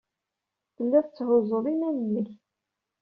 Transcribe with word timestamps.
Tellid 0.75 1.05
tetthuzzud 1.07 1.65
iman-nnek. 1.73 2.29